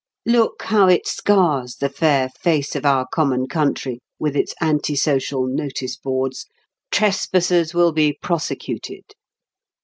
Look 0.25 0.63
how 0.63 0.87
it 0.87 1.05
scars 1.05 1.75
the 1.75 1.87
fair 1.87 2.29
face 2.29 2.75
of 2.75 2.87
our 2.87 3.05
common 3.13 3.45
country 3.47 3.99
with 4.17 4.35
its 4.35 4.55
anti 4.59 4.95
social 4.95 5.45
notice 5.45 5.95
boards, 5.95 6.47
"Trespassers 6.89 7.75
will 7.75 7.91
be 7.91 8.17
prosecuted." 8.19 9.13